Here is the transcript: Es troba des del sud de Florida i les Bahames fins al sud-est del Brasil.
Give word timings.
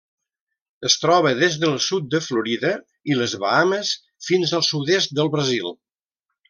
Es 0.87 0.95
troba 1.01 1.33
des 1.41 1.57
del 1.65 1.75
sud 1.89 2.07
de 2.15 2.21
Florida 2.29 2.73
i 3.13 3.21
les 3.21 3.39
Bahames 3.45 3.95
fins 4.31 4.59
al 4.61 4.69
sud-est 4.73 5.19
del 5.21 5.35
Brasil. 5.37 5.77